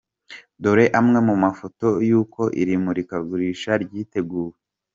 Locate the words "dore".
0.61-0.85